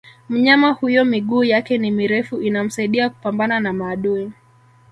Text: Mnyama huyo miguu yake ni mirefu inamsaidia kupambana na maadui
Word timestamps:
Mnyama 0.29 0.71
huyo 0.71 1.05
miguu 1.05 1.43
yake 1.43 1.77
ni 1.77 1.91
mirefu 1.91 2.41
inamsaidia 2.41 3.09
kupambana 3.09 3.59
na 3.59 3.73
maadui 3.73 4.31